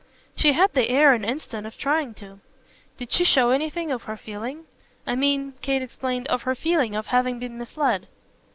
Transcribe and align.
She 0.35 0.53
had 0.53 0.73
the 0.73 0.89
air 0.89 1.13
an 1.13 1.23
instant 1.23 1.67
of 1.67 1.77
trying 1.77 2.15
to. 2.15 2.39
"Did 2.97 3.11
she 3.11 3.23
show 3.23 3.51
anything 3.51 3.91
of 3.91 4.05
her 4.05 4.17
feeling? 4.17 4.65
I 5.05 5.13
mean," 5.15 5.53
Kate 5.61 5.83
explained, 5.83 6.27
"of 6.27 6.41
her 6.41 6.55
feeling 6.55 6.95
of 6.95 7.05
having 7.05 7.37
been 7.37 7.55
misled." 7.59 8.07